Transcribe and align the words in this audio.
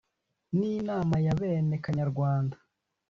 n'imana 0.57 1.15
yabene 1.25 1.75
kanyarwanda 1.83 2.57